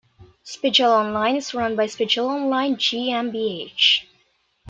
"Spiegel 0.41 0.89
Online" 0.91 1.35
is 1.35 1.53
run 1.53 1.75
by 1.75 1.85
Spiegel 1.85 2.27
Online 2.27 2.75
GmbH. 2.75 3.99